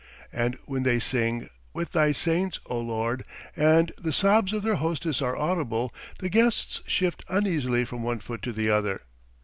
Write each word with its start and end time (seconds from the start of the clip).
And 0.33 0.57
when 0.65 0.81
they 0.81 0.97
sing 0.97 1.47
"With 1.73 1.91
Thy 1.91 2.11
Saints, 2.11 2.57
O 2.65 2.79
Lord," 2.79 3.23
and 3.55 3.91
the 3.99 4.11
sobs 4.11 4.51
of 4.51 4.63
their 4.63 4.77
hostess 4.77 5.21
are 5.21 5.37
audible, 5.37 5.93
the 6.17 6.27
guests 6.27 6.81
shift 6.87 7.23
uneasily 7.29 7.85
from 7.85 8.01
one 8.01 8.17
foot 8.17 8.41
to 8.41 8.51
the 8.51 8.71
other. 8.71 9.01